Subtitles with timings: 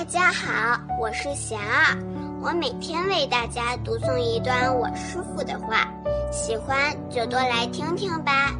[0.00, 1.94] 大家好，我是贤儿，
[2.40, 5.86] 我每天为大家读诵一段我师傅的话，
[6.32, 8.50] 喜欢就多来听听吧。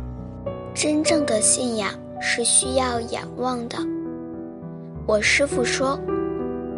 [0.75, 1.91] 真正的信仰
[2.21, 3.79] 是需要仰望的。
[5.07, 5.99] 我师傅说，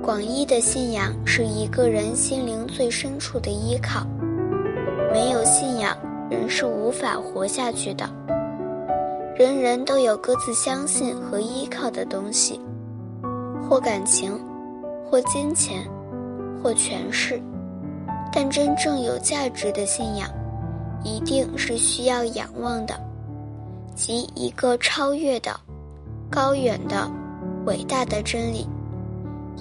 [0.00, 4.06] 广义的信仰是一个人心灵最深处的依靠，
[5.12, 5.92] 没有信仰，
[6.30, 8.08] 人是无法活下去的。
[9.34, 12.60] 人人都有各自相信和依靠的东西，
[13.68, 14.40] 或感情，
[15.12, 15.86] 或金钱，
[16.62, 17.38] 或权势。
[18.32, 20.26] 但真正有价值的信仰，
[21.04, 22.98] 一定是需要仰望的，
[23.94, 25.54] 即一个超越的、
[26.30, 27.10] 高远的、
[27.66, 28.66] 伟大的真理。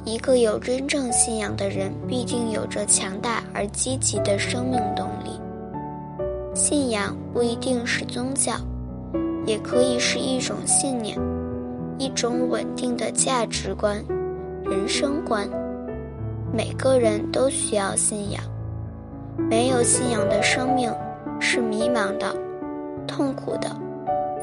[0.05, 5.37] 一个有真正信仰的人，必定有着强大而积极的生命动力。
[6.53, 8.53] 信仰不一定是宗教。
[9.45, 11.17] 也可以是一种信念，
[11.97, 14.01] 一种稳定的价值观、
[14.63, 15.47] 人生观。
[16.53, 18.43] 每个人都需要信仰，
[19.37, 20.93] 没有信仰的生命
[21.39, 22.35] 是迷茫的、
[23.07, 23.69] 痛苦的、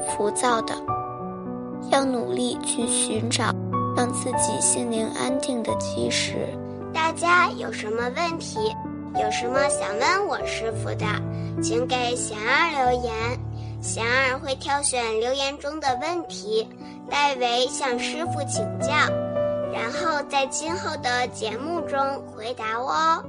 [0.07, 0.73] 浮躁的。
[1.91, 3.53] 要努力去寻找
[3.95, 6.33] 让自己心灵安定的基石。
[6.93, 8.59] 大家有什么问题，
[9.15, 11.05] 有什么想问我师傅的，
[11.61, 13.13] 请给贤儿留言。
[13.81, 16.67] 贤儿会挑选留言中的问题，
[17.09, 18.93] 代为向师傅请教，
[19.89, 23.23] 然后在今后的节目中回答哦。